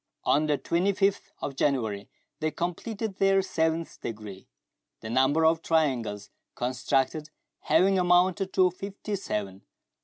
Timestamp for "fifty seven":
8.71-9.61